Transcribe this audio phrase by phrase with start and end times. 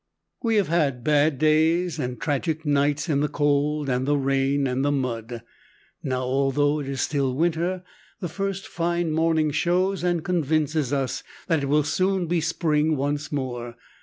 [0.41, 4.83] We have had bad days and tragic nights in the cold and the rain and
[4.83, 5.43] the mud.
[6.01, 7.83] Now, although it is still winter,
[8.19, 13.31] the first fine morning shows and convinces us that it will soon be spring once
[13.31, 13.75] more.